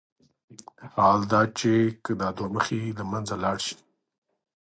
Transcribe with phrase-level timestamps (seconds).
[0.93, 3.77] حال دا چې که دا دوه مخي له منځه لاړ شي.